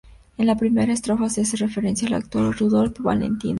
En 0.39 0.47
la 0.47 0.55
primera 0.57 0.91
estrofa, 0.93 1.29
se 1.29 1.41
hace 1.41 1.57
referencia 1.57 2.07
al 2.07 2.15
actor 2.15 2.57
Rudolph 2.59 2.99
Valentino. 3.01 3.49